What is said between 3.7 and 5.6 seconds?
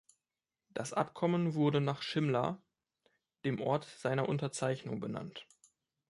seiner Unterzeichnung, benannt.